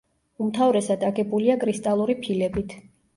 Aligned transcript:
უმთავრესად 0.43 1.05
აგებულია 1.09 1.57
კრისტალური 1.65 2.17
ფილებით. 2.23 2.75